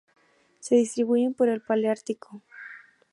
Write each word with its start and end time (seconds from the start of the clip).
Se 0.61 0.73
distribuyen 0.73 1.35
por 1.35 1.47
el 1.47 1.61
paleártico. 1.61 2.41